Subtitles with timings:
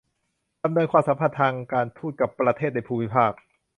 [0.63, 3.31] ดำเนินความสัมพันธ์ทางการทูตกับประเทศในภูมิภาค